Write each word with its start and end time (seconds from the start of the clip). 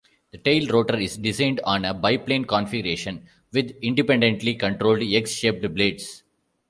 The 0.31 0.39
tail 0.39 0.67
rotor 0.69 0.95
is 0.97 1.15
designed 1.15 1.59
on 1.63 1.85
a 1.85 1.93
biplane 1.93 2.45
configuration, 2.45 3.27
with 3.53 3.75
independently 3.83 4.55
controlled 4.55 5.03
X-shaped 5.03 5.75
blades. 5.75 6.23